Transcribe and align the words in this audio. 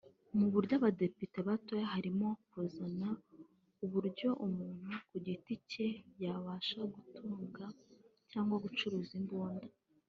Mu 0.37 0.45
byo 0.65 0.75
abadepite 0.79 1.37
batoye 1.47 1.83
harimo 1.93 2.27
gukaza 2.39 2.83
uburyo 3.85 4.29
umuntu 4.47 4.89
ku 5.07 5.15
giti 5.25 5.53
cye 5.69 5.87
yabasha 6.23 6.79
gutunga 6.93 7.65
cyangwa 8.31 8.55
gucuruza 8.65 9.13
imbunda 9.21 9.67